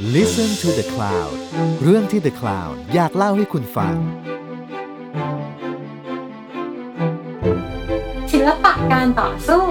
[0.00, 1.36] Listen to the Cloud
[1.82, 3.96] เรื่องที่ The Cloud อยากเล่าให้คุณฟัง
[8.32, 9.64] ศิลปะการต่อสู้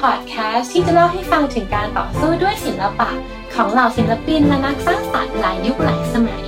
[0.00, 3.10] พอดแคสต์ที่จะเล่าให้ฟังถึงการต่อสู้ด้วยศิลปะ
[3.54, 6.46] ของเหล่าศิลปินและนักสร้างสรรค์หลายยุคหลายสมัย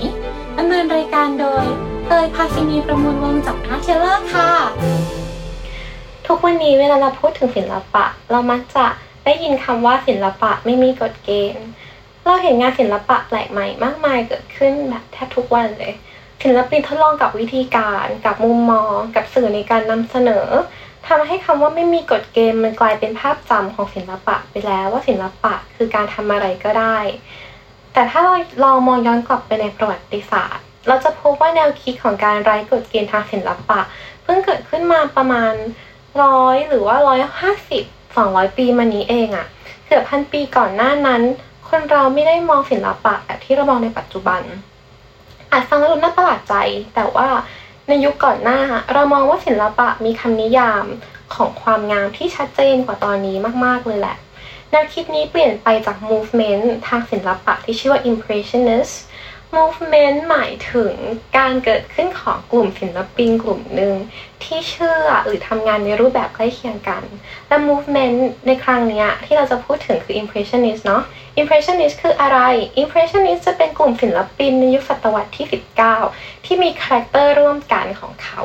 [0.58, 1.64] ดำเนินรายการโดย
[2.06, 4.50] เตยภาสินีประมูลวงศ์จากอาร์เทเลอร์ค่ะ
[6.26, 8.86] ทุกวันนี้เวลาเราพูดถึงศิลปะ เรามักจะ
[9.24, 11.68] ได้ยินคำว่าศิลปะไม่มีกฎเกณฑ์
[12.24, 15.94] เราเห็นงานศิลปะแปลกใหม่มากมายเกิดขึ้นแบบแทบทุกวันเลย
[16.42, 20.46] ศิลปินทดลองกับวิธีการ กับมุมมอง กับสื่อในการนำเสนอ
[21.08, 26.98] ทำให้คำว่าไม่มีกฎเกณฑ์มันกลายเป็นภาพจำของศิลปะไปแล้วว่าศิลปะคือการทำอะไรก็ได้
[27.92, 33.80] แต่ถ้าเราลองมองย้อนกลับไปในประวัติศาสตร์ เราจะพบว่าแนวคิดของการไร้กฎเกณฑ์ทางศิลปะ
[34.22, 35.52] เพิ่งเกิดขึ้นมาประมาณ
[36.22, 37.82] ร้อยหรือว่าร้อยห้าสิบ
[38.16, 39.46] สองร้อยปีมานี้เองอะ
[39.86, 41.22] เกือบพันปีก่อนหน้านั้น
[41.74, 44.42] คนเราไม่ได้มองศิลปะแบบที่เรามองในปัจจุบัน
[45.50, 46.54] อาจฟังแล้วดูน่าประหลาดใจ
[46.94, 47.28] แต่ว่า
[47.88, 48.60] ในยุคก่อนหน้า
[48.92, 50.84] เรามองว่าศิลปะมีคำนิยาม
[51.34, 54.16] ของความงามที่ชัดเจนกว่าตอนนี้มาก ๆ เลยแหละ
[54.70, 58.94] แนวคิดนี้เปลี่ยนไปจาก movement ทางศิลปะที่ชื่อว่า impressionist
[59.56, 60.92] movement หมายถึง
[61.36, 63.94] การเกิดขึ้นของกลุ่มศิลปินกลุ่มหนึ่ง
[64.46, 67.02] ที่เชื่อหรือทำงานในรูปแบบใกล้เคียงกัน
[67.48, 71.02] และ movement ในครั้งนี้ที่เราจะพูดถึงคือ impressionist เนาะ
[71.40, 72.38] impressionist คืออะไร
[72.82, 75.46] impressionist จะเป็นกลุ่มศิลปินในยุคศตวรรษที่
[75.96, 78.40] 19 ที่มีคาแรคเตอร์ร่วมกันของเขา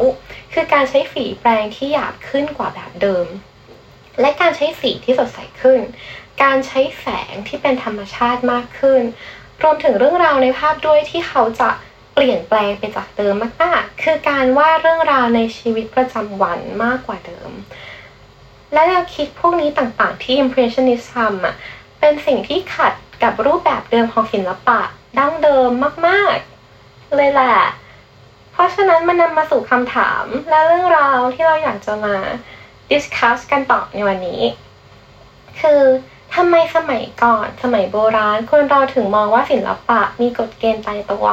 [0.54, 3.28] คือการใช้ฝีแปรงที่หยาบขึ้นกว่าแบบเดิม
[4.22, 5.80] และการใช้สีที่สดใสขึ้น
[6.44, 9.02] การใช้แสงที่เป็นธรรมชาติมากขึ้น
[9.64, 11.70] รวมถึงเรื่องราวในภาพด้วยที่เขาจะ
[12.20, 17.52] เปลี่ยนแปลงไปจากเดิมมากๆ คือการวาดเรื่องราวในชีวิตประจำวันมากกว่าเดิม
[18.74, 21.56] และแนวคิดพวกนี้ต่างๆ ที่ impressionist ทำอะ
[22.00, 24.80] เป็นสิ่งที่ขัดกับรูปแบบเดิมของศิลปะ
[25.18, 25.70] ดั้งเดิม
[26.08, 27.58] มากๆ เลยแหละ
[28.52, 32.16] เพราะฉะนั้นมันนำมาสู่คำถามและเรื่องราวที่เราอยากจะมา
[32.92, 34.42] discuss กันต่อในวันนี้
[35.60, 35.82] คือ
[36.36, 41.28] ทำไมสมัยก่อนสมัยโบราณคนเราถึงมองว่าศิลปะมีกฎเกณฑ์ตายตัว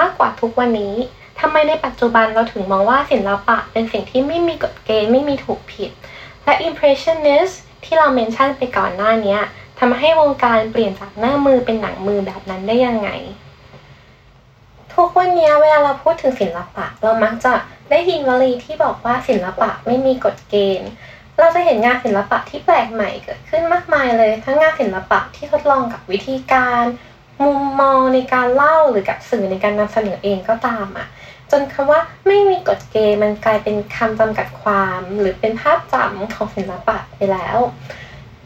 [0.00, 0.94] มากกว่าทุกวันนี้
[1.40, 5.90] ทำไมในปัจจุบันเราถึงมองว่าศิลปะเป็นสิ่งที่ไม่มีกฎเกณฑ์ไม่มีถูกผิด
[6.44, 7.54] และ impressionist
[7.84, 9.36] ที่เราเมนชั่นไปก่อนหน้านี้
[9.78, 13.10] ทำให้วงการเปลี่ยนจากหน้ามือเป็นหนังมือแบบนั้นได้ยังไง
[14.94, 17.52] ทุกวันนี้เวลาเราพูดถึงศิลปะ เรามักจะ
[17.90, 20.90] ได้ยินวลีที่บอกว่าศิลปะไม่มีกฎเกณฑ์
[21.38, 26.84] เราจะเห็นงานศิลปะที่แปลกใหม่เกิดขึ้นมากมายเลย ทั้งงานศิลปะที่ทดลองกับวิธีการ
[27.44, 31.08] มุมมองในการเล่าหรือกับสื่อในการนำเสนอเองก็ตามอะ
[31.50, 37.58] จนคำว่าไม่มีกฎเกณฑ์มันกลายเป็นคำจำกัดความ หรือเป็นภาพจำของศิลปะไปแล้ว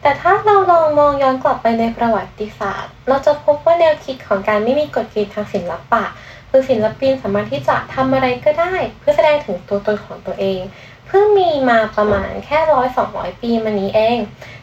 [0.01, 6.03] แต่ถ้าเราลองมองย้อนกลับไปในประวัติศาสตร์ เราจะพบว่าแนวคิดของการไม่มีกฎเกณฑ์ทางศิลปะ
[6.49, 10.59] คือศิลปินสามารถที่จะทำอะไรก็ได้ เพื่อแสดงถึงตัวตนของตัวเอง
[11.07, 14.17] เพิ่งมีมาประมาณแค่ร้อยสองร้อยปีมานี้เอง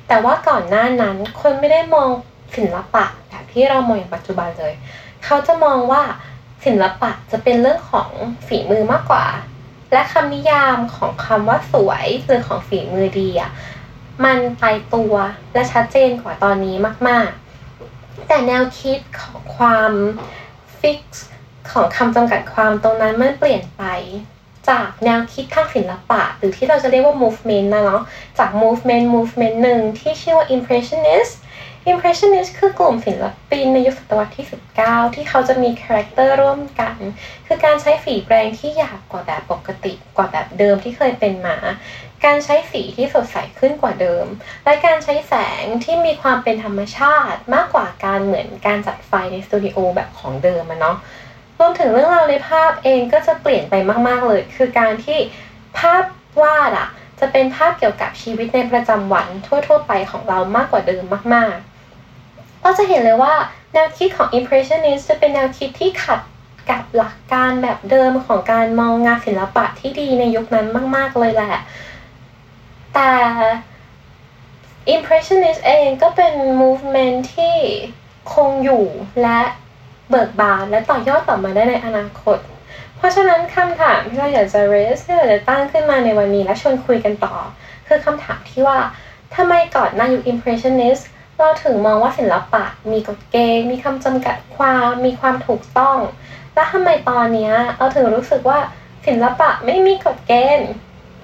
[0.08, 2.08] แต่ว่าก่อนหน้านั้นคนไม่ได้มอง
[2.56, 3.04] ศิลปะ
[3.52, 4.74] ที่เรามองอย่างปัจจุบันเลย
[5.24, 6.02] เขาจะมองว่า
[6.64, 8.10] ศิลปะจะเป็นเรื่องของ
[8.46, 9.26] ฝีมือมากกว่า
[9.92, 13.50] และคำนิยามของคำว่าสวยหรือของฝีมือดีอะ
[14.24, 15.14] มันตายตัว
[15.54, 16.76] และชัดเจนกว่าตอนนี้
[17.08, 17.30] มาก
[17.78, 19.92] ๆ แต่แนวคิดของความ
[20.80, 21.26] fix
[21.72, 23.82] ของคำจำกัดความตรงนั้นมันเปลี่ยนไป
[24.68, 28.02] จากแนวคิดทางศิลปะ หรือที่เราจะเรียกว่า movement นะเนาะ
[28.38, 31.32] จาก movement movement หนึ่งที่ชื่อว่า impressionist
[31.88, 34.46] impressionist คือกลุ่มศิลปินในยุคศตวรรษที่
[34.80, 36.96] 19 ที่เขาจะมีคาแรคเตอร์ร่วมกัน
[37.46, 41.56] คือการใช้ฝีแปรงที่หยาบกว่าแบบปกติกว่าแบบเดิมที่เคยเป็นมา
[42.24, 44.26] การใช้สีที่สดใสขึ้นกว่าเดิม
[44.64, 50.96] และการใช้แสงที่มีความเป็นธรรมชาติมากกว่าการเหมือนการจัดไฟในสตูดิโอแบบของเดิมอะเนาะ
[51.58, 53.74] รวมถึงเรื่องราวในภาพเองก็จะเปลี่ยนไป
[54.08, 55.18] มาก ๆ เลย คือการที่
[55.78, 56.04] ภาพ
[56.42, 56.88] วาดอะ
[57.20, 61.04] จะเป็นภาพเกี่ยวกับชีวิตในประจำวันทั่ว ๆ ไปของเรามากกว่าเดิม
[61.34, 61.69] มาก ๆ
[62.62, 63.34] เราจะเห็นเลยว่า
[63.72, 66.20] แนวคิดของ impressionist จะเป็นแนวคิดที่ขัด
[66.70, 70.66] กับหลักการแบบเดิมของการมองงานศิลปะที่ดีในยุคนั้น
[70.96, 71.54] มาก ๆ เลยแหละ
[72.94, 73.12] แต่
[74.94, 77.56] impressionist เองก็เป็น movement ที่
[78.32, 78.84] คงอยู่
[79.22, 79.40] และ
[80.10, 82.38] เบิกบานและต่อยอดต่อมาได้ในอนาคต
[82.96, 87.34] เพราะฉะนั้นคำถามที่เราอยากจะ raise ที่เราจะตั้งขึ้นมาในวันนี้และชวนคุยกันต่อ
[87.86, 88.78] คือคำถามที่ว่า
[89.36, 91.02] ทำไมก่อนหน้ายุค impressionist
[91.40, 95.98] เราถึงมองว่าศิลปะมีกฎเกณฑ์มีคำจำกัดความมีความถูกต้อง
[96.54, 98.58] และทำไมตอนนี้เราถึงรู้สึกว่า
[99.06, 100.70] ศิลปะไม่มีกฎเกณฑ์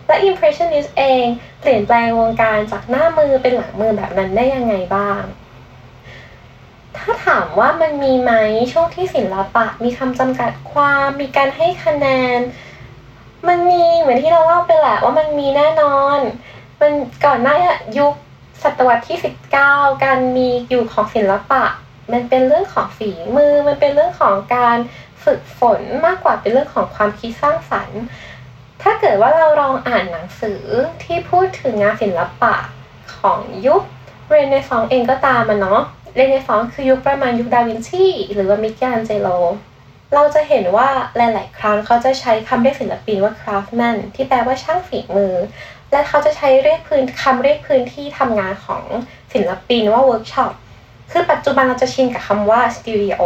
[0.07, 1.25] และ impressionist เอง
[1.61, 5.23] เปลี่ยนแปลงวงการจากหน้ามือเป็นหลังมือแบบนั้นได้ยังไงบ้าง
[6.97, 8.33] ถ้ถ้าถามว่ามันมีไหม
[8.73, 12.39] ช่วงที่ศิลปะ มีคำจำกัดความมีการให้คะแนน
[13.49, 16.19] มันมีเหมือนที่เราเล่าไปแหละว่ามันมีแน่นอน
[16.81, 16.93] มัน
[17.25, 17.57] ก่อนหน้า
[17.99, 18.15] ยุค
[18.62, 19.19] ศตวรรษที่
[19.61, 21.64] 19 การมีอยู่ของศิลปะ
[22.12, 24.79] มันเป็นเรื่องของฝีมือ มันเป็นเรื่องของการ
[25.25, 28.00] ฝึกฝนมากกว่าเป็นเรื่องของความคิดสร้างสรรค์
[28.82, 30.62] ถ้าเกิดว่าเราลองอ่านหนังสือ
[31.05, 32.55] ที่พูดถึงงานศิลปะ
[33.19, 33.82] ของยุค
[34.31, 35.81] เรเนซองส์เองก็ตามมันเนาะ
[36.14, 39.29] เรเนซองส์คือยุคประมาณยุคดาวินชีหรือว่ามิกลอันเจโล
[40.14, 45.35] เราจะเห็นว่าหลาย ๆ ครั้งเขาจะใช้คำเรียกศิลปินว่า craftsman ที่แปลว่าช่างฝีมือ
[45.91, 48.83] และเขาจะใช้เรียกพื้นคำเรียกพื้นที่ทำงานของ
[49.33, 50.53] ศิลปินว่า workshop
[51.11, 53.21] คือปัจจุบันเราจะชินกับคำว่า studio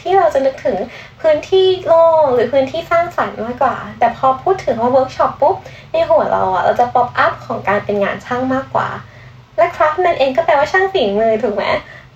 [0.00, 0.76] ที่เราจะนึกถึง
[1.20, 5.56] พื้นที่โล่งหรือพื้นที่สร้างสรรค์มากกว่า แต่พอพูดถึงว่า workshop ปุ๊บ
[5.92, 8.88] ในหัวเราอะเราจะ pop up ของการเป็นงานช่างมากกว่า
[9.56, 11.64] และ craftsman เองก็แปลว่าช่างฝีมือถูกไหม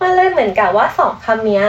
[0.00, 1.62] มันเลยเหมือนกับว่าสองคำนี้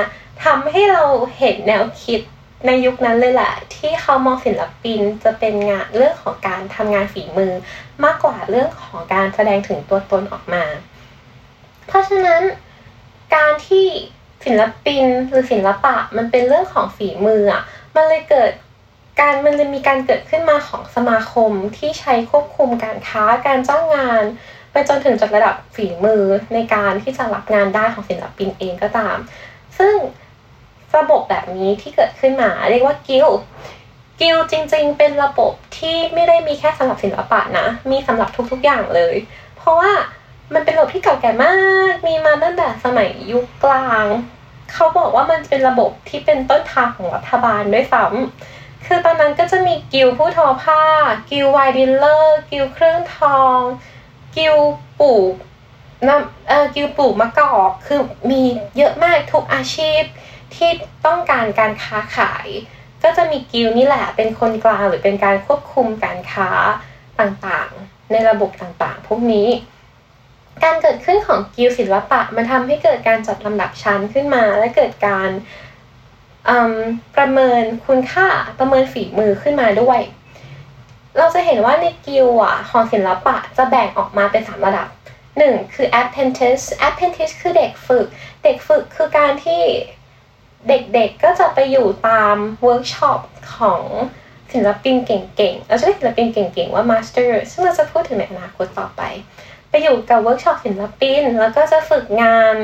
[0.44, 1.04] ทำให้เรา
[1.38, 2.20] เห็นแนวคิด
[2.66, 7.54] ในยุคนั้นเลยแหละที่เขามองศิลปินจะเป็นงานเรื่องของการทำงานฝีมือ
[8.04, 10.64] มากกว่าเรื่องของการแสดงถึงตัวตนออกมา
[11.88, 12.42] เพราะฉะนั้น
[13.36, 13.86] การที่
[14.46, 17.64] ศิลปินหรือศิลปะมันเป็นเรื่องของฝีมืออะ
[17.96, 18.52] มันเลยเกิด
[19.20, 24.24] การมันเลยมีการเกิดขึ้นมาของสมาคมที่ใช้ควบคุมการค้าการจ้างงาน
[24.72, 26.24] ไปจนถึงจัดระดับฝีมือ
[26.54, 29.18] ในการที่จะรับงานได้ของศิลปินเองก็ตาม
[29.78, 29.96] ซึ่ง
[30.98, 33.28] ระบบแบบนี้ที่เกิดขึ้นมา เรียกว่ากิล
[34.20, 39.16] กิลจริงๆ เป็นระบบที่ไม่ได้มีแค่สำหรับศิลปะนะ มีสำหรับทุกๆอย่างเลย
[39.58, 39.92] เพราะว่า
[40.54, 41.56] มันเป็นระบบที่เก่าแก่มา
[41.92, 44.06] ก มีมาตั้งแต่สมัยยุคกลาง
[44.74, 50.84] เขาบอกว่ามันเป็นระบบที่เป็นต้นทางของรัฐบาลด้วยซ้ำคือตอนนั้นก็จะมีกิลผู้ทอผ้า
[51.32, 53.58] guild wine dealer guild เครื่องทอง
[54.36, 54.56] กิล
[55.00, 55.34] ปลูก
[56.08, 58.02] น้ำเอ่อกิลปลูกมะกอก คือ
[58.32, 58.44] มี
[58.78, 60.02] เยอะมากทุกอาชีพ
[60.56, 60.70] ที่
[61.06, 62.48] ต้องการการค้าขาย
[63.04, 66.50] ก็จะมีกิลนี่แหละเป็นคนกลางหรือเป็นการควบคุมการค้า
[67.20, 69.48] ต่างๆ ในระบบต่างๆ พวกนี้
[70.64, 75.30] การเกิดขึ้นของกิลศิลปะ มันทำให้เกิดการจัดลำดับชั้นขึ้นมา และเกิดการ
[77.16, 78.28] ประเมินคุณค่า
[78.60, 80.00] ประเมินฝีมือขึ้นมาด้วย
[81.18, 84.88] เราจะเห็นว่าในกิลอะของศิลปะจะแบ่งออกมาเป็นสามระดับ
[85.38, 88.06] หนึ่งคือ apprentice apprentice คือเด็กฝึก
[88.44, 89.62] เด็กฝึกคือการที่
[90.68, 93.20] เด็กๆก็จะไปอยู่ตามเวิร์กช็อป
[93.58, 93.84] ของ
[94.52, 99.02] ศิลปินเก่งๆ เราจะเรียกศิลปินเก่งๆว่า master ซึ่งเราจะพูดถึงในอนาคตต่อไป
[99.70, 102.56] ไปอยู่กับเวิร์กช็อปศิลปิน แล้วก็จะฝึกงาน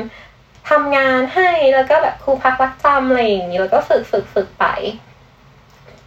[0.70, 4.64] ทำงานให้แล้วก็แบบครูพักลักจำอะไรอย่างนี้แล้วก็ฝึกฝึกฝึกไป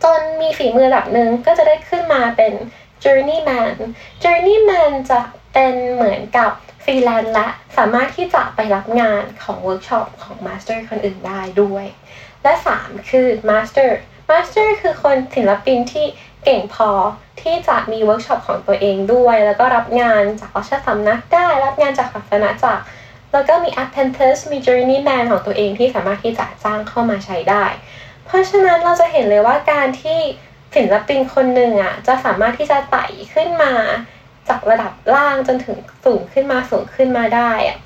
[0.04, 2.54] จนมีฝีมือระดับหนึ่งก็จะได้ขึ้นมาเป็น
[3.04, 3.76] journeyman
[4.24, 5.20] journeyman จะ
[5.54, 6.52] เป็นเหมือนกับ
[6.84, 7.48] ฟรีแลนซ์และ
[7.78, 11.86] สามารถที่จะไปรับงานของเวิร์กช็อปของ master คนอื่นได้ด้วย
[12.44, 16.06] และ 3 คือ master master คือคนศิลปินที่
[16.44, 16.92] เก่งพอ
[17.42, 22.84] ที่จะมีเวิร์กช็อปของตัวเองด้วย แล้วก็รับงานจากราชสำนักได้ รับงานจากศาสนจักร
[23.34, 27.66] แล้วก็มี apprentice มี journeyman ของตัวเองที่สามารถที่จะจ้างเข้ามาใช้ได้
[28.26, 30.20] เพราะฉะนั้นเราจะเห็นเลยว่าการที่
[30.76, 33.74] ศิลปินคนหนึ่งอะจะสามารถที่จะไต่ขึ้นมา
[34.50, 37.78] จากระดับล่างจนถึงสูงขึ้นมาสูงขึ้นมาได้อะ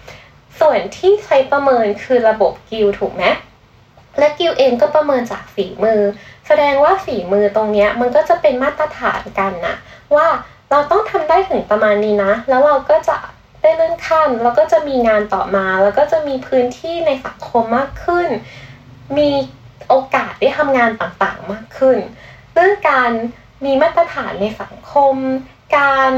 [0.60, 3.24] ส่วนที่ใช้ประเมินคือระบบกิลถูกไหม
[4.19, 6.01] และกิลเองก็ประเมินจากฝีมือ
[6.48, 9.75] แสดงว่าฝีมือตรงนี้มันก็จะเป็นมาตรฐานกันนะ
[10.15, 10.27] ว่า
[10.72, 13.17] เราต้องทำได้ถึงประมาณนี้นะ แล้วเราก็จะ
[13.62, 18.27] ได้เลื่อนขั้นแล้วก็จะมีงานต่อมา แล้วก็จะมีพื้นที่ในสังคมมากขึ้น
[19.17, 19.29] มี
[19.88, 21.98] โอกาสได้ทำงานต่างๆมากขึ้น
[22.53, 23.12] เรื่องการ
[23.65, 25.15] มีมาตรฐานในสังคม
[25.77, 26.12] การ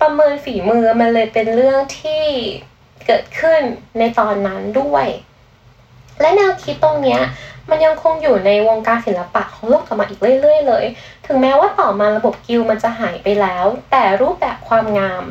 [0.00, 2.24] ประเมินฝีมือมันเลยเป็นเรื่องที่
[3.06, 3.60] เกิดขึ้น
[3.98, 5.06] ในตอนนั้นด้วย
[6.20, 7.20] และแนวคิดตรงเนี้ย
[7.70, 10.84] มันยังคงอยู่ในวงการศิลปะของโลกต่อมาอีกเรื่อย ๆ เลย
[11.26, 15.24] ถึงแม้ว่าต่อมาระบบกิลมันจะหายไปแล้ว แต่รูปแบบความงาม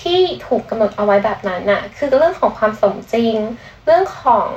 [0.00, 3.34] ที่ถูกกำหนดเอาไว้แบบนั้นน่ะ คือเรื่องของความสมจริง
[3.84, 4.50] เรื่องของ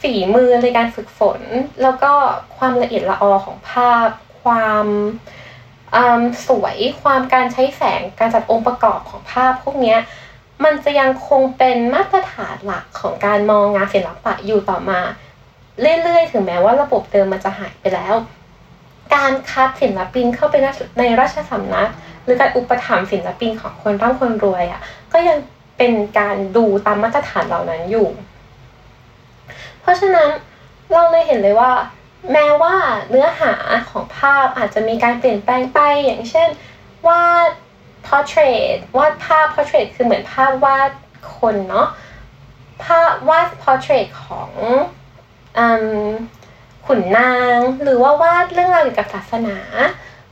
[0.00, 1.40] ฝีมือในการฝึกฝน
[1.82, 2.12] แล้วก็
[2.56, 4.08] ความละเอียดละออของภาพ
[4.42, 4.86] ความ
[6.48, 9.96] สวยความการใช้แสงการจัดองค์ประกอบของภาพพวกนี้
[10.64, 15.00] มันจะยังคงเป็นมาตรฐานหลักของการมองงานศิลปะอยู่ต่อมา
[16.02, 18.14] เรื่อยๆ ถึงแม้ว่าระบบเดิมมันจะหายไปแล้ว
[19.14, 20.54] การคัดศิลปินเข้าไป
[20.98, 21.90] ในราชสำนัก
[22.24, 24.80] หรือการอุปถัมภ์ศิลปินของคนร่ำคนรวยอะ่ะ
[25.12, 25.38] ก็ยัง
[25.78, 28.08] เป็นการดูตามมาตรฐานเหล่านั้นอยู่
[29.80, 30.28] เพราะฉะนั้น
[30.92, 31.70] เราเลยเห็นเลยว่า
[32.32, 32.76] แม้ว่า
[33.10, 33.52] เนื้อหา
[33.90, 36.48] ของภาพอาจจะมีการเปลี่ยนแปลงไปอย่างเช่น
[37.08, 37.50] วาด
[38.06, 40.90] portrait วาดภาพ portrait คือเหมือนภาพวาด
[41.36, 41.88] คนเนาะ
[42.84, 44.50] ภาพวาด portrait ของ
[45.58, 45.60] อ
[46.86, 49.58] ขุนนาง หรือว่าวาดเรื่องราวเกี่ยวกับศาสนา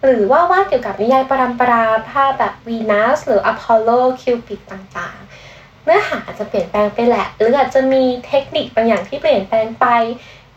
[0.05, 9.87] หรือว่าวาดเกี่ยวกับนิยายปรำปราภาพแบบวีนัสหรืออพอลโลคิวปิดต่างๆ เนื้อหาอาจจะเปลี่ยนแปลงไปแหละ หรืออาจจะมีเทคนิคบางอย่างที่เปลี่ยนแปลงไป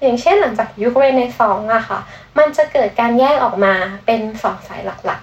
[0.01, 1.99] อย่างเช่นหลังจากยุคเรเนซองส์อะค่ะ
[2.37, 3.73] มันจะเกิดการแยกออกมา
[4.05, 5.21] เป็นสองสายหลัก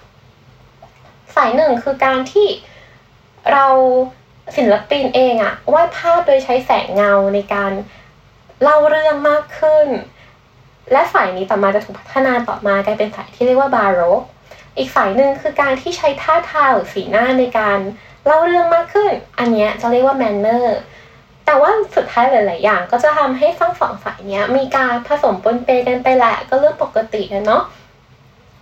[0.66, 2.48] ๆ สายหนึ่งคือการที่
[3.52, 3.66] เรา
[4.56, 7.72] ศิลปินเองอะวาดภาพโดยใช้แสงเงาในการ
[8.62, 9.88] เล่าเรื่องมากขึ้น
[10.92, 14.22] และสายนี้ต่อมาจะถูกพัฒนาต่อมากลายเป็นสายที่เรียกว่าบาโรก
[14.76, 17.78] อีกสายหนึ่งคือการที่ใช้ท่าทางหรือสีหน้าในการ
[18.26, 20.78] เล่าเรื่องมากขึ้น อันนี้จะเรียกว่าแมนเนอร์
[21.44, 27.62] แต่ว่าสุดท้ายหลาย ๆ อย่าง ก็จะทำให้ทั้งสองสายเนี้ย มีการผสมปนเปกันไปแหละก็เรื่องปกตินะเนาะ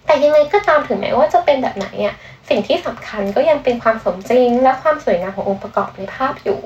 [0.07, 2.15] แต่ยังไงก็ตามถึงแม้ว่าจะเป็นแบบไหนอะ
[2.49, 6.61] สิ่งที่สำคัญก็ยังเป็นความสมจริง และความสวยงามขององค์ประกอบในภาพอยู่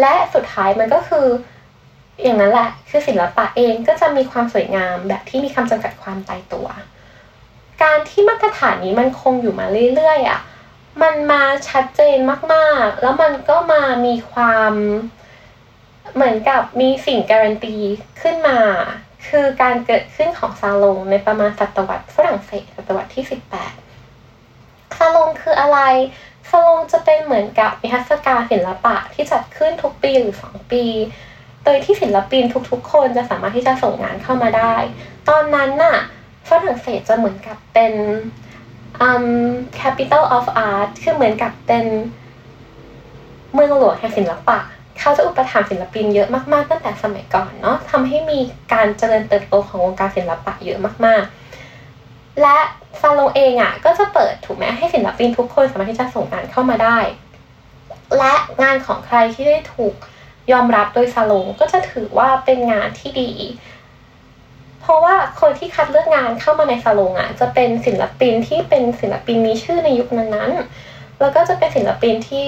[0.00, 1.26] และสุดท้ายมันก็คือ
[2.22, 6.66] อย่างนั้นแหละคือศิลปะเองก็จะมีความสวยงามแบบที่มีคำจำกัดความตายตัว
[7.82, 10.40] การที่มาตรฐานนี้มันคงอยู่มาเรื่อย ๆอะ
[11.02, 12.18] มันมาชัดเจน
[12.52, 14.72] มากๆ แล้วมันก็มามีความ
[16.14, 17.76] เหมือนกับมีสิ่งการันตี
[18.20, 18.58] ขึ้นมา
[19.28, 23.24] คือการเกิดขึ้นของซาลงในประมาณศตวรรษฝรั่งเศสศตวรรษที่
[24.10, 25.78] 18 ซาลงคืออะไร
[26.50, 30.84] ซาลงจะเป็นเหมือนกับมิทรรศการศิลปะที่จัดขึ้นทุกปีหรือ 2 ปี
[31.64, 34.74] โดยที่ศิลปินทุกๆ คนจะสามารถที่จะส่งงานเข้ามาได้
[35.28, 35.98] ตอนนั้นน่ะ
[36.48, 37.92] ฝรั่งเศสจะเหมือนกับเป็น
[39.06, 39.26] um,
[39.80, 41.86] capital of art คือเหมือนกับเป็น
[43.54, 44.58] เมืองหลวงแห่งศิลปะ
[45.00, 48.38] เขาจะอุปถัมภ์ศิลปินเยอะมากๆ ตั้งแต่สมัยก่อนเนาะทำให้มี
[48.72, 52.58] การเจริญเติบโตของวงการศิลปะเยอะมากๆ และ
[53.00, 56.98] ซาลงเองอะ่ะก็จะเปิดถูกไหมให้ศิลปินทุกคนสามารถที่จะส่งงานเข้ามาได้
[58.18, 59.94] และงานของใครที่ได้ถูก
[60.52, 63.30] ยอมรับโดยซาลงก็จะถือว่าเป็นงานที่ดี
[64.86, 72.46] เพราะว่าคนที่คัดเลือกงานเข้ามาในซาลงอะจะเป็นศิลปินที่เป็นศิลปินมีชื่อในยุคนั้นๆ แล้วก็จะเป็นศิลปินที่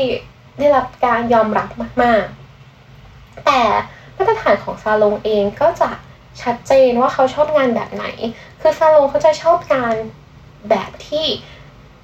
[0.58, 1.68] ได้รับการยอมรับ
[2.02, 3.60] มากๆ แต่
[4.16, 5.90] มาตรฐานของซาลงเองก็จะ
[6.42, 8.04] ชัดเจนว่าเขาชอบงานแบบไหน
[8.60, 9.94] คือซาลงเขาจะชอบงาน
[10.70, 11.26] แบบที่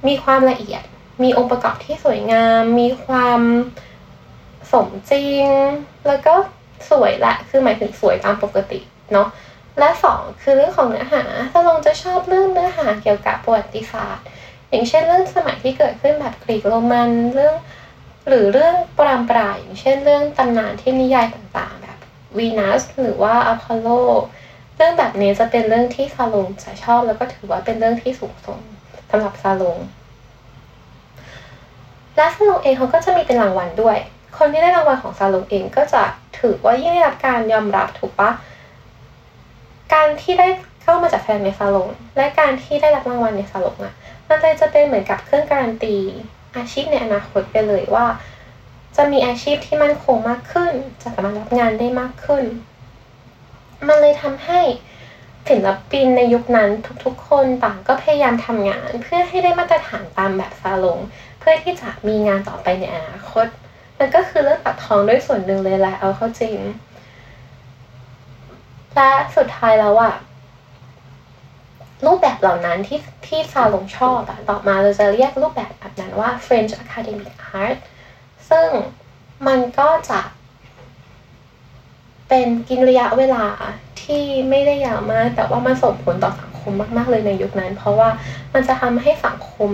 [0.06, 0.82] มีความละเอียด
[1.22, 3.40] มีองค์ประกอบที่สวยงาม มีความ
[4.72, 5.44] สมจริง
[6.06, 6.34] แล้วก็
[6.90, 8.78] สวยละ คือหมายถึงสวยตามปกติ
[9.12, 9.28] เนาะ
[9.78, 14.24] และสองคือเรื่องของเนื้อหาถ้าลงจะชอบเรื่องเนื้อหาเกี่ยวกับประวัติศาสตร์
[14.70, 17.56] อย่างเช่นเรื่องสมัยที่เกิดขึ้นแบบกรีกโรมันเรื่อง
[18.28, 21.98] หรือเรื่องปรามปราอย่างเช่นเรื่องตำนานที่นิยายต่างๆ แบบ
[22.36, 23.88] วีนัสหรือว่าอพอลโล
[24.76, 28.60] เรื่องแบบนี้จะเป็นเรื่องที่ซาลงจะชอบแล้วก็ถือว่าเป็นเรื่องที่สูงส่ง
[29.10, 29.78] สำหรับซาลง
[32.16, 33.98] และซาลงเองเขาก็จะมีเป็นรางวัลด้วย
[34.38, 36.02] คนที่ได้รางวัลของซาลงเองก็จะ
[36.38, 38.30] ถือว่ายิ่งได้รับการยอมรับถูกปะ
[39.94, 40.48] การที่ได้
[40.82, 43.94] เข้ามาจากแฟนในซาลงและการที่ได้รับรางวัลในซาลงอะ
[44.28, 45.96] มันเลยจะเป็นเหมือนกับเครื่องการันตี
[46.56, 48.06] อาชีพในอนาคตไปเลยว่า
[48.96, 50.72] จะมีอาชีพที่มั่นคงมากขึ้น
[51.02, 52.44] จะสามารถรับงานได้มากขึ้น
[53.88, 54.60] มันเลยทำให้
[55.48, 56.70] ศิลปินในยุคนั้น
[57.04, 60.98] ทุกๆ คนต่างก็พยายามทำงาน เพื่อให้ได้มาตรฐานตามแบบซาลง
[61.38, 63.46] เพื่อที่จะมีงานต่อไปในอนาคต
[63.98, 66.56] มันก็คือเรื่องตัดทองด้วยส่วนหนึ่งเลยแหละเอาเข้าจริง
[68.94, 70.14] และสุดท้ายแล้วอะ
[72.06, 77.32] รูปแบบเหล่านั้นที่ที่ซาลงชอบอะต่อมาเราจะเรียกรูปแบบแบบนั้นว่า French Academic
[77.62, 77.76] Art
[78.50, 78.68] ซึ่ง
[79.46, 80.20] มันก็จะ
[82.28, 83.44] เป็นกินระยะเวลา
[84.02, 88.08] ที่ไม่ได้ยาวมาก แต่ว่ามันส่งผลต่อสังคมมาก ๆ เลยในยุคนั้น เพราะว่า
[88.54, 89.70] มันจะทำให้สังคม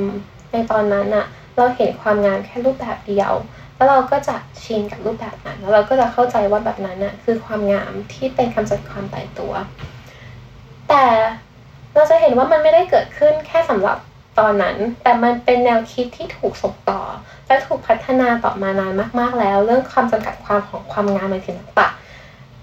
[0.52, 3.32] ในตอนนั้นอะเราเห็นความงามแค่รูปแบบเดียว
[3.78, 9.52] แล้วเราก็จะชินกับรูปแบบนั้น แล้วเราก็จะเข้าใจว่าแบบนั้นน่ะคือความงามที่เป็นคำจัดความตายตัว
[10.88, 11.04] แต่
[11.94, 13.98] เราจะเห็นว่ามันไม่ได้เกิดขึ้นแค่สำหรับ
[14.38, 17.00] ตอนนั้น แต่มันเป็นแนวคิดที่ถูกส่งต่อ
[17.46, 21.86] และถูกพัฒนาต่อมานานมาก ๆ แล้ว เรื่องความจำกัดความของความงามในศิลปะ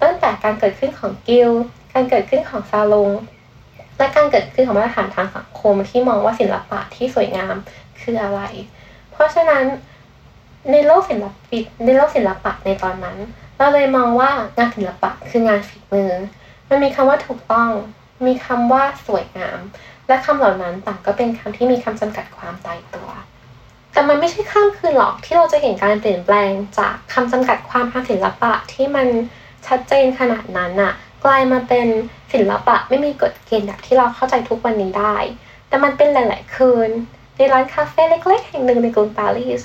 [0.02, 1.50] ตั้งแต่การเกิดขึ้นของกิล
[1.92, 3.10] การเกิดขึ้นของซาลง
[3.98, 7.54] และการเกิดขึ้นของมาตรฐานทางสังคมที่มองว่าศิลปะที่สวยงาม
[8.00, 8.40] คืออะไร
[9.10, 9.64] เพราะฉะนั้น
[10.72, 13.18] ในโลกศิลปิในโลกศิลปะในตอนนั้น
[13.58, 16.12] เราเลยมองว่างานศิลปะคืองานฝีมือ
[16.68, 17.70] มันมีคำว่าถูกต้อง
[18.26, 19.58] มีคำว่าสวยงาม
[20.08, 23.08] และคำเหล่านั้นต่างก็เป็นคำที่มีคำจำกัดความตายตัว
[23.92, 29.08] แต่มันไม่ใช่ข้ามคืนหรอกที่เราจะเห็นการเปลี่ยนแปลงจากคำจำกัดความทางศิลปะที่มัน
[29.66, 30.92] ชัดเจนขนาดนั้นอะ
[31.24, 31.86] กลายมาเป็น
[32.32, 35.16] ศิลปะไม่มีกฎเกณฑ์แบบที่เราเข้าใจทุกวันนี้ได้
[35.68, 36.90] แต่มันเป็นหลาย ๆ คืน
[37.36, 39.62] ในร้านคาเฟ่เล็ก ๆ แห่งหนึ่งในกรุงปารีส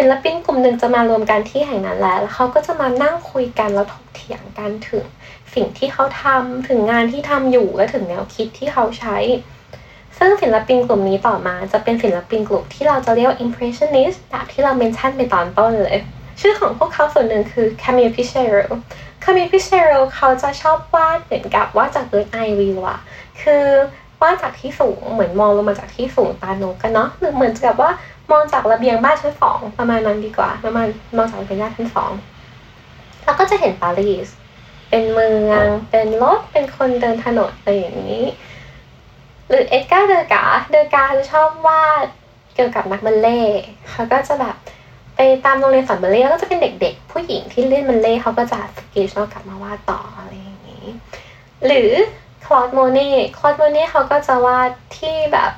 [0.00, 5.04] ศิลปินกลุ่มหนึ่งจะมารวมกันที่แห่งนั้นแล้วแล้วเขาก็จะมานั่งคุยกันแล้วถกเถียงกันถึง
[5.54, 9.16] สิ่งที่เขาทำถึงงานที่ทำอยู่และถึงแนวคิดที่เขาใช้
[10.18, 15.98] ซึ่งศิลปินกลุ่มนี้ต่อมาจะเป็นศิลปินกลุ่มที่เราจะเรียกว่า impressionist แบบที่เราเมนชั่นไปตอนต้นเลย
[16.40, 18.66] ชื่อของพวกเขาส่วนหนึ่งคือ Camille Pissarro
[19.22, 23.00] Camille Pissarro เขาจะชอบวาดเหมือนกับวาดจาก bird eye view อะ
[23.42, 23.64] คือ
[24.22, 27.90] วาดจากที่สูงเหมือนมองลงมาจากที่สูงตาโนกกันเนาะหรือเหมือนกับว่า
[28.30, 32.12] มองจากระเบียงบ้านชั้นสองประมาณนั้นดีกว่าประมาณมองจากระเบียงบ้านชั้นสอง
[33.24, 34.28] แล้วก็จะเห็นปารีส
[34.90, 38.24] เป็นเมือง เป็นรถ เป็นคนเดินถนนอะไรอย่างนี้
[39.48, 42.06] หรือเอ็ดการ์เดอกาเดอกาจะชอบวาด
[42.54, 43.40] เกี่ยวกับนักบัลเลต์
[43.90, 44.56] เขาก็จะแบบ
[45.16, 50.86] ไปตามโรงเรียนสอนบัลเลต์แล้วก็จะเป็นเด็กๆ ผู้หญิงที่เล่นบัลเลต์เขาก็จะสเก็ตแล้วกลับมาวาดต่ออะไรอย่างนี้
[51.66, 51.90] หรือ
[52.46, 55.52] โคลดโมเน่โคลดโมเน่เขาก็จะวาดที่แบบ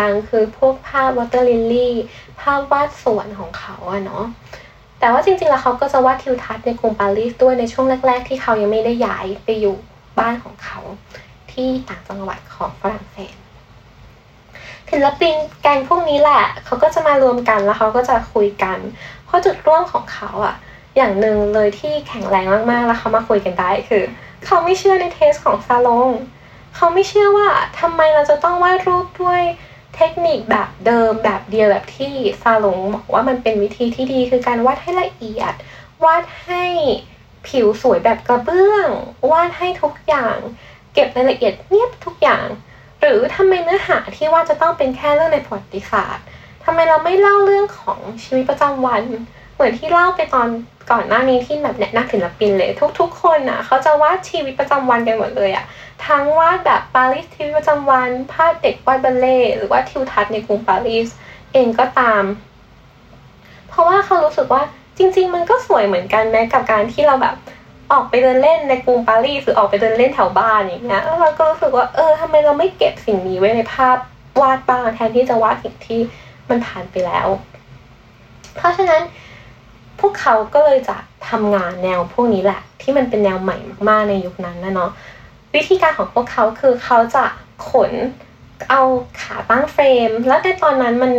[0.04, 1.94] ังๆ คือพวกภาพ water lily
[2.40, 4.24] ภาพวาดสวนของเขาอะเนาะ
[4.98, 9.76] แต่ว่าจริงๆ แล้วเขาก็จะวาดทิวทัศน์ในกรุงปารีสด้วยในช่วงแรก ๆ ที่เขายังไม่ได้ย้ายไปอยู่
[10.18, 10.78] บ้านของเขา
[11.52, 13.34] ที่ต่างจังหวัดของฝรั่งเศส
[14.90, 18.78] ศิลปินแก๊งพวกนี้แหละ เขาก็จะมารวมกันแล้วเขาก็จะคุยกัน
[19.24, 20.54] เพราะจุดร่วมของเขาอะ
[20.96, 24.02] อย่างหนึ่งเลยที่แข็งแรงมากๆ แล้วเขามาคุยกันได้คือ
[24.44, 26.10] เขาไม่เชื่อใน taste ของซาลง
[26.74, 27.48] เขาไม่เชื่อว่า
[27.80, 29.42] ทำไมเราจะต้องวาดรูปด้วย
[29.96, 32.12] เทคนิคแบบเดิมแบบเดียวแบบที่
[32.42, 35.52] ซาลงบอกว่ามันเป็นวิธีที่ดีคือการวาดให้ละเอียด
[36.04, 36.64] วาดให้
[37.46, 38.88] ผิวสวยแบบกระเบื้อง
[39.30, 40.36] วาดให้ทุกอย่าง
[40.94, 42.46] เก็บรายละเอียดเนียบทุกอย่าง
[43.00, 46.24] หรือทำไมเนื้อหาที่ว่าจะต้องเป็นแค่เรื่องในประวัติศาสตร์
[46.64, 49.02] ทำไมเราไม่เล่าเรื่องของชีวิตประจำวัน
[49.54, 50.48] เหมือนที่เล่าไปตอน
[50.90, 55.64] ก่อนหน้านี้ที่แบบแนะนำศิลปินเลย ทุก ๆ คนอะเขาจะวาดชีวิตประจำวันกันหมดเลยอะ
[56.06, 61.08] ทั้งวาดแบบปารีสชีวิตประจำวันภาพเด็กวาดบัลเล่หรือว่าทิวทัศน์ในกรุงปารีส
[61.52, 62.22] เองก็ตาม
[63.68, 64.62] เพราะว่าเขารู้สึกว่า
[64.98, 67.34] จริง ๆ มันก็สวยเหมือนกันแม้กับการที่เราแบบ
[67.92, 73.96] ออกไปเดินเล่นในกรุงปารีสหรือออกไปเดินเล่นแถวบ้านอย่างเงี้ยเราก็รู้สึกว่าเออทำไมเราไม่เก็บสิ่งนี้ไว้ในภาพ
[74.40, 76.00] วาดบ้างแทนที่จะวาดสิ่งที่
[76.48, 77.28] มันผ่านไปแล้ว
[78.56, 79.02] เพราะฉะนั้น
[80.00, 80.96] พวกเขาก็เลยจะ
[81.28, 83.56] ทำงานแนวพวกนี้แหละ ที่มันเป็นแนวใหม่
[83.88, 84.90] มากๆในยุคนั้นนะเนาะ
[85.54, 87.24] วิธีการของพวกเขาคือเขาจะ
[87.68, 87.92] ขน
[88.70, 88.82] เอา
[89.20, 91.12] ขาตั้งเฟรม แล้วในตอนนั้นมัน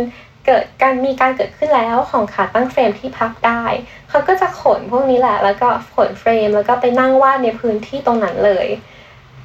[0.46, 3.64] เกิดการมีการเกิดขึ้นแล้วของขาตั้งเฟรมที่พับได้
[4.08, 8.66] เขาก็จะขนพวกนี้แหละ แล้วก็ขนเฟรม แล้วก็ไปนั่งวาดในพื้นที่ตรงนั้นเลย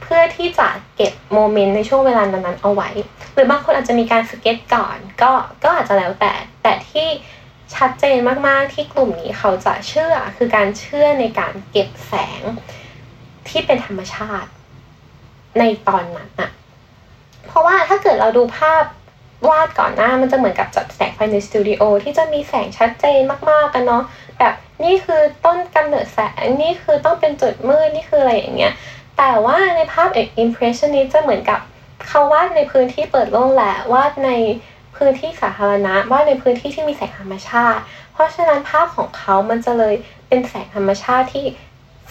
[0.02, 2.90] เพื่อที่จะเก็บโมเมนต์ในช่วงเวลานั้นๆเอาไว้
[3.34, 5.32] หรือบางคนอาจจะมีการสเก็ตก่อน ก็
[5.64, 6.32] ก็อาจจะแล้วแต่
[6.64, 7.08] แต่ที่
[7.76, 12.42] ชัดเจนมากๆที่กลุ่มนี้เขาจะเชื่อคือการเชื่อในการเก็บแสง
[13.48, 14.50] ที่เป็นธรรมชาติ
[15.58, 16.50] ในตอนนั้นอะ
[17.48, 18.84] เพราะว่าถ้าเกิดเราดูภาพ
[19.50, 24.04] วาดก่อนหน้ามันจะเหมือนกับจัดแสงภายในสตูดิโอที่จะมีแสงชัดเจนมากๆกันเนาะ
[24.40, 28.74] แบบนี่คือต้นกำเนิดแสงนี่คือต้องเป็นจุดมืดนี่คืออะไรอย่างเงี้ย
[29.18, 31.60] แต่ว่าในภาพเอก impressionist จะเหมือนกับ
[32.08, 34.32] เขาวาดในพื้นที่เปิดโล่งแหละวาดใน
[34.96, 37.82] พื้นที่สาธารณะวาดในพื้นที่ที่มีแสงธรรมชาติ
[38.14, 39.96] เพราะฉะนั้นภาพของเขามันจะเลย
[40.28, 41.46] เป็นแสงธรรมชาติที่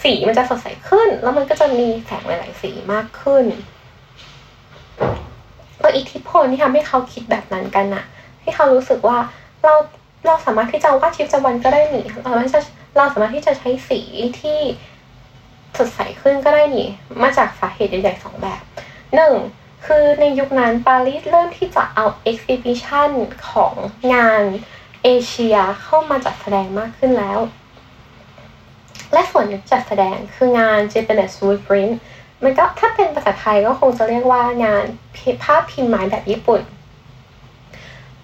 [0.03, 3.45] สีมันจะสดใสขึ้น แล้วมันก็จะมีแสงหลาย ๆ สีมากขึ้น
[5.81, 8.03] ก็อิทธิพลที่ทำให้เขาคิดแบบนั้นกันนะ
[8.41, 9.17] ให้เขารู้สึกว่า
[9.63, 9.73] เรา
[10.25, 12.61] เราสามารถที่จะวาดชีวิตประจำวันก็ได้หนิเราสามารถจะ
[12.97, 13.99] เราสามารถที่จะใช้สี
[14.41, 14.59] ที่
[15.77, 16.85] สดใสขึ้นก็ได้หนิ
[17.21, 18.61] มาจากสาเหตุใหญ่ๆสองแบบ
[19.15, 19.33] หนึ่ง
[19.85, 23.11] คือในยุคนั้นปารีสเริ่มที่จะเอา exhibition
[23.51, 23.73] ของ
[24.13, 24.43] งาน
[25.03, 27.39] เอเชียเข้ามาจัดแสดงมากขึ้นแล้ว
[29.13, 31.93] และส่วนจัดแสดงคืองาน Japanese Woodprint
[32.43, 34.85] มันก็ถ้าเป็นภาษาไทยก็คงจะเรียกว่างาน
[35.43, 36.61] ภาพพิมพ์ไม้แบบญี่ปุ่น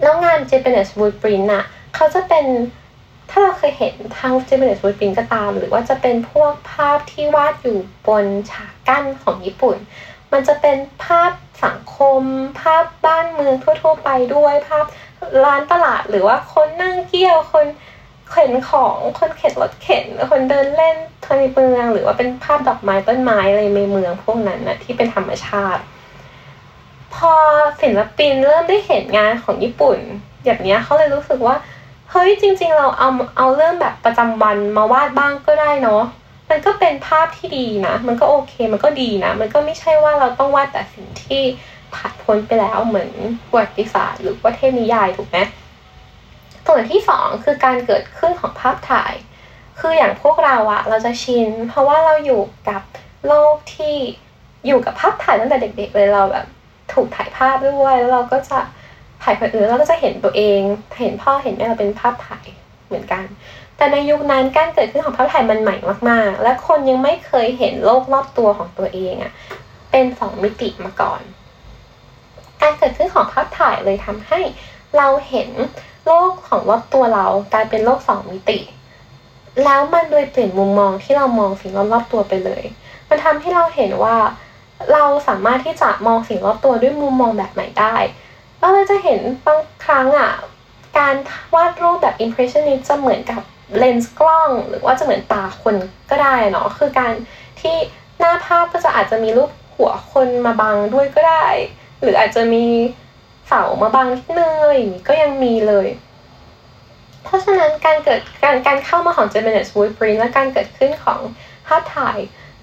[0.02, 1.64] แล้วงาน Japanese Woodprint น่ะ
[1.96, 2.46] เขาจะเป็น
[3.30, 9.78] ถ้าเราเคยเห็นทาง Japanese Woodprint ก็ตาม หรือว่าจะเป็นพวกภาพที่วาดอยู่บนฉากกั้นของญี่ปุ่น
[10.32, 11.32] มันจะเป็นภาพ
[11.66, 12.22] สังคม
[12.62, 14.86] ภาพบ้านเมืองทั่ว ๆ ไปด้วยภาพ
[15.44, 17.66] ร้านตลาดหรือว่าคนนั่งเกี่ยวคน
[18.36, 20.96] เข็นของคนเข็นรถเข็น คนเดินเล่น
[21.40, 25.82] ในเมือง หรือว่าเป็นภาพดอกไม้ต้นไม้อะไรในเมืองพวกนั้นนะที่เป็นธรรมชาติ
[27.16, 27.34] พอ
[27.82, 29.98] ศิลปินเริ่มได้เห็นงานของญี่ปุ่น
[30.46, 31.56] แบบนี้เขาเลยรู้สึกว่า
[32.12, 36.04] เฮ้ยจริง ๆ เราเอาเอาเรื่องแบบประจำวันมาวาดบ้างก็ได้เนาะ
[36.50, 41.42] มันก็เป็นภาพที่ดีนะ มันก็โอเค มันก็ดีนะ มันก็ไม่ใช่ว่าเราต้องวาดแต่สิ่งที่
[41.94, 43.10] ผ่านพ้นไปแล้วเหมือน
[43.50, 45.38] ประวัติศาสตร์หรือว่าเทพนิยายถูกไหม
[46.68, 49.14] ส่วนที่สองคือการเกิดขึ้นของภาพถ่าย
[49.80, 52.82] คืออย่างพวกเราอะเราจะชิน เพราะว่าเราอยู่กับ
[53.28, 53.96] โลกที่
[54.68, 56.46] อยู่กับภาพถ่ายตั้งแต่เด็ก ๆ เลยเราแบบ
[56.94, 58.60] ถูกถ่ายภาพด้วยแล้วเราก็จะ
[59.24, 60.60] ถ่ายคนอื่นแล้วก็จะเห็นตัวเอง
[61.02, 62.48] เห็นพ่อเห็นแม่เราเป็นภาพถ่าย
[62.88, 63.24] เหมือนกัน
[63.78, 65.76] แต่ในยุคนั้นการเกิดขึ้นของภาพถ่ายมันใหม่
[66.10, 69.32] มากๆ และคนยังไม่เคยเห็นโลกรอบตัวของตัวเองอะ
[69.92, 71.22] เป็นสองมิติมาก่อน
[72.62, 74.40] การเกิดขึ้นของภาพถ่ายเลยทำให้
[74.98, 75.50] เราเห็น
[76.06, 78.60] โลกของรอบตัวเรากลายเป็นโลกสองมิติ
[79.64, 82.64] แล้วมันเลยเปลี่ยนมุมมองที่เรามองสิ่งรอบๆตัวไปเลย
[83.10, 84.18] มันทำให้เราเห็นว่า
[84.94, 87.96] เราสามารถที่จะมองสิ่งรอบตัวด้วยมุมมองแบบใหม่ได้
[88.60, 90.32] เราเลยจะเห็นบางครั้งอะ
[90.98, 91.16] การ
[91.56, 93.42] วาดรูปแบบ impressionist จะเหมือนกับ
[93.78, 95.76] เลนส์กล้องหรือว่าจะเหมือนตาคน
[96.10, 97.14] ก็ได้เนาะคือการ
[97.62, 97.76] ที่
[98.20, 101.46] หน้าภาพก็จะอาจจะมีรูปหัวคนมาบังด้วยก็ได้
[102.02, 102.66] หรืออาจจะมี
[103.48, 105.88] เสามาบังนิดนึงอะไรอย่างนี้ก็ยังมีเลย
[107.24, 111.20] เพราะฉะนั้นการเกิดการการเข้ามาของ Gemini w o o d p r i n t และการเกิดขึ้นของ
[111.68, 112.18] ภาพถ่าย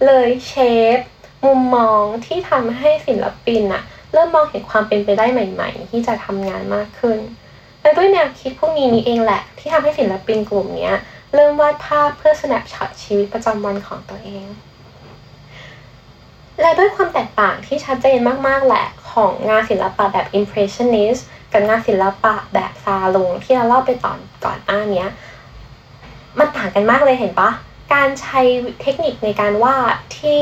[0.07, 0.53] เลยเช
[0.97, 0.99] ฟ
[1.47, 7.18] มุมมองที่ทำให้ศิลปินอะเริ่มมองเห็นความเป็นไปได้ใหม่ ๆ ที่จะทำงานมากขึ้น
[7.83, 10.90] และด้วยแนวคิดพวกนี้นี้เองแหละ ที่ทำให้ศิลปินกลุ่มนี้
[11.35, 14.45] เริ่มวาดภาพเพื่อ snapshot ชีวิตประจำวันของตัวเอง
[16.61, 21.21] และด้วยความแตกต่างที่ชัดเจนมาก ๆ แหละ ของงานศิลปะแบบ impressionist
[21.53, 25.07] กับงานศิลปะแบบซาลงที่เราเล่าไปตอนก่อนอ้านี้
[26.38, 27.51] มันต่างกันมากเลยเห็นปะ
[27.95, 28.41] การใช้
[28.83, 30.41] เทคนิคในการวาดที่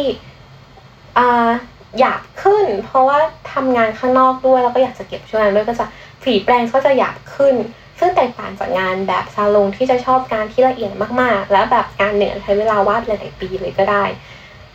[1.99, 3.19] หยาบขึ้น เพราะว่า
[3.53, 5.87] ทำงานข้างนอกด้วยแล้วก็อยากจะเก็บช่วงนั้นด้วยก็จะ
[6.23, 7.55] ฝีแปรงก็จะหยาบขึ้น
[7.99, 14.05] ซึ่งแตกต่างจากงานแบบซาลงที่จะชอบงานที่ละเอียดมากๆ แล้วแบบงานเหนือใช้เวลาวาดหลายๆปีเลยก็ได้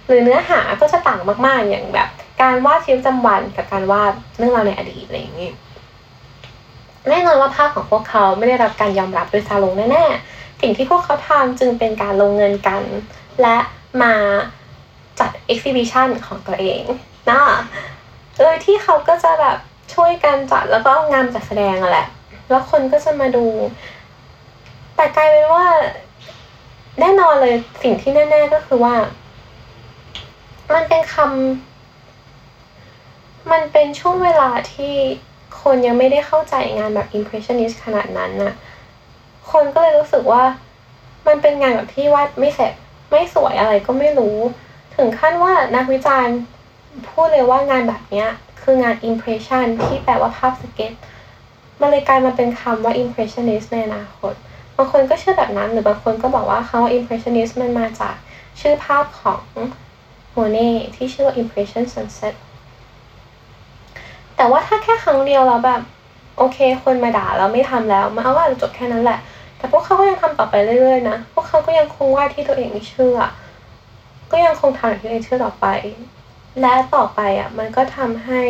[0.07, 2.09] หรือเนื้อหาก็จะต่างมากๆ อย่างแบบ
[2.41, 5.49] การวาดชีวิตประจำวันกับการวาดเรื่องราวในอดีตอะไรอย่างนี้
[7.09, 12.81] แน่นอนว่าภาพของพวกเขาไม่ได้รับการยอมรับโดยซาลงแน่ๆสิ่งที่พวกเขาทำจึงเป็นการลงเงินกัน
[13.41, 13.57] และ
[14.01, 14.13] มา
[15.19, 16.81] จัดเอ็กซิบิชันของตัวเอง
[17.29, 17.41] นะ
[18.39, 19.57] โดยที่เขาก็จะแบบ
[19.93, 22.07] ช่วยกันจัดแล้วก็งานจัดแสดงอะแหละ
[22.49, 23.45] แล้วคนก็จะมาดู
[24.95, 25.65] แต่กลายเป็นว่า
[26.99, 28.95] แน่นอนเลยสิ่งที่แน่ ๆ ก็คือว่า
[30.73, 34.93] มันเป็นคำมันเป็นช่วงเวลาที่
[35.62, 38.54] คนยังไม่ได้เข้าใจงานแบบ impressionist ขนาดนั้นน่ะ
[39.51, 40.43] คนก็เลยรู้สึกว่า
[41.28, 42.73] มันเป็นงานแบบที่วาดไม่เสร็จ
[43.12, 44.38] ไม่สวยอะไรก็ไม่รู้
[44.95, 46.36] ถึงขั้นว่านักวิจารณ์
[47.10, 48.28] พูดเลยว่างานแบบเนี้ย
[48.62, 50.93] คืองาน impression ที่แปลว่าภาพสเก็ต
[51.80, 54.34] มันเลยกลายมาเป็นคำว่า impressionist ในอนาคต
[54.75, 58.15] บางคนก็เชื่อแบบนั้น หรือบางคนก็บอกว่าคำว่า impressionist มันมาจาก
[58.60, 59.41] ชื่อภาพของ
[60.38, 62.34] โมเน่ที่ชื่อว่า impression sunset
[64.36, 65.82] แต่ว่าถ้าแค่ครั้งเดียวแล้วแบบ
[66.38, 69.19] โอเค คนมาด่าแล้วไม่ทำแล้วมันเอาว่าจบแค่นั้นแหละ
[69.58, 73.17] แต่พวกเขาก็ยังทำต่อไปเรื่อยๆนะ พวกเขาก็ยังคงวาดที่ตัวเองไม่เชื่อ
[74.32, 75.65] ก็ยังคงทำอย่างที่เองเชื่อต่อไป
[76.62, 78.41] และต่อไปอะมันก็ทำให้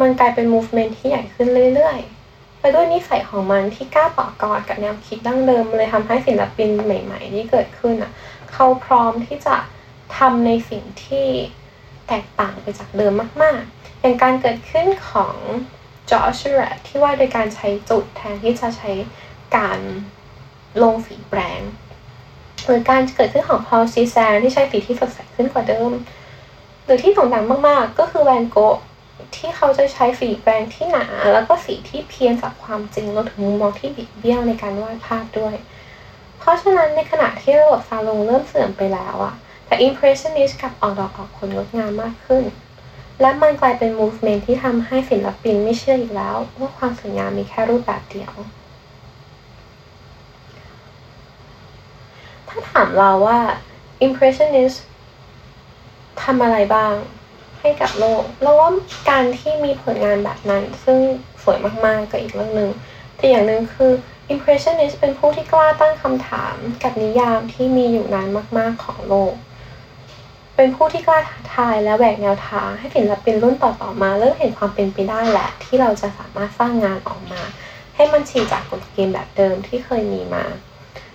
[0.00, 8.10] มันกลายเป็น movement ที่ใหญ่ขึ้นเรื่อยๆไปด้วยนิสัยของมันที่กล้าต่อกอดกับแนวคิดดั้งเดิมเลยทำให้ศิลปินใหม่ ๆ ที่เกิดขึ้นอะ
[8.52, 9.56] เขาพร้อมที่จะ
[10.16, 11.28] ทำในสิ่งที่
[12.08, 15.36] แตกต่างไปจากเดิมมากๆ อย่างการเกิดขึ้นของ
[16.10, 18.92] จอร์จแรตที่ว่าโดยการใช้จุดแทนที่จะใช้
[19.56, 19.78] การ
[20.82, 21.60] ลงสีแปรง
[22.64, 25.90] หรือการเกิดขึ้นของพอลซีแซนที่ใช้สีที่สดใสขึ้นกว่าเดิม
[26.84, 28.76] หรือที่โด่งดังมากๆ ก็คือแวนโกะ
[29.36, 35.54] ที่เขาจะใช้สีแปรงที่หนา แล้วก็สีที่เพี้ยนจากความจริงรวมถึงมุมมองที่บิดเบี้ยวในการวาดภาพด้วย
[36.38, 39.34] เพราะฉะนั้นในขณะที่ระบบซาลงเริ่มเสื่อมไปแล้วอะ
[39.66, 42.44] แต่ Impressionist กลับออกดอกออกผลงดงามมากขึ้น
[43.20, 48.32] และมันกลายเป็น movement ที่ทำให้ศิลปินไม่เชื่ออีกแล้ว ว่าความสวยงามมีแค่รูปแบบเดียว
[52.48, 53.38] ถ้าถามเราว่า
[54.06, 54.76] impressionist
[56.22, 56.94] ทำอะไรบ้าง
[57.60, 58.70] ให้กับโลก เราว่า
[59.10, 60.98] การที่มีผลงานแบบนั้น ซึ่ง
[61.42, 62.70] สวยมากๆก็อีกเรื่องหนึ่ง
[63.16, 63.92] แต่อย่างหนึ่งคือ
[64.32, 69.34] impressionist เป็นผู้ที่กล้าตั้งคำถามกับนิยามที่มีอยู่นานมาก ๆ ของโลก
[70.56, 77.42] เป็นผู้ที่กล้าท้าทายและแหวกแนวทางให้ศิลปินรุ่นต่อๆมาเริ่มเห็นความเป็นไปได้แหละ ที่เราจะสามารถสร้างงานออกมา
[77.94, 80.44] ให้มันฉีกจากกฎเกณฑ์แบบเดิมที่เคยมีมา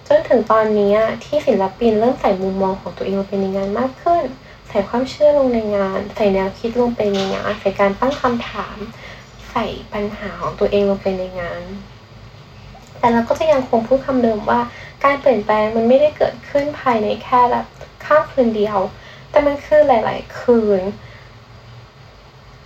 [0.07, 4.23] จนถึงตอนนี้ที่ศิลปินเริ่มใส่มุมมองของตัวเองลงไปในงานมากขึ้น
[4.69, 8.77] ใส่ความเชื่อลงในงาน ใส่แนวคิดลงไปในงานใส่การตั้งคำถาม
[9.51, 11.63] ใส่ปัญหาของตัวเองลงไปในงาน
[12.99, 14.59] แต่เราก็จะยังคงพูดคำเดิมว่า
[15.03, 17.65] การเปลี่ยนแปลงมันไม่ได้เกิดขึ้นภายในแค่แบบ
[18.05, 18.77] ข้ามคืนเดียว
[19.31, 20.81] แต่มันคือหลาย ๆ คืน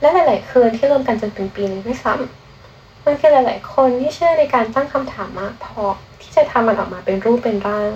[0.02, 5.82] และหลาย ๆ คืนที่รวมกันจนเป็นปีเลยด้วยซ้ำมันคือหลาย ๆ คนที่เชื่อในการตั้งคำถามมากพอ
[6.22, 7.92] ที่จะทำมันออกมาเป็นรูปเป็นร่าง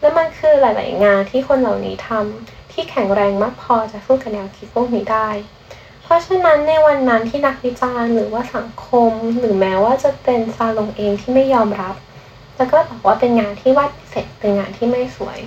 [0.00, 5.28] และมันคือหลาย ๆ งานที่คนเหล่านี้ทำที่แข็งแรงมากพอจะสู้กับแนวคิดพวกนี้ได้
[6.02, 11.94] เพราะฉะนั้นในวันนั้นที่นักวิจารณ์หรือว่าสังคม หรือแม้ว่าจะเป็นซาลงเองที่ไม่ยอมรับ
[12.56, 15.38] แล้วก็บอกว่าเป็นงานที่วาดเสร็จเป็นงานที่ไม่สวย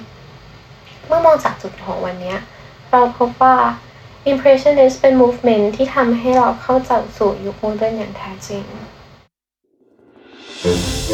[1.07, 2.37] เมื่อมองจากจุดของวันเนี้ย
[2.91, 3.57] เราพบว่า
[4.31, 8.65] Impressionist เป็น movement ที่ทำให้เราเข้าใจสู่ยุค modern อย่างแท้จริง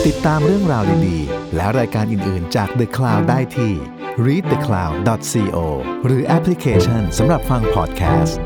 [0.06, 3.74] ติดตามเรื่องราวดีๆ และรายการอื่นๆ จาก The Cloud ได้ที่
[4.26, 5.58] readthecloud.co
[6.06, 8.40] หรือแอปพลิเคชันสำหรับฟังพอดแคสต์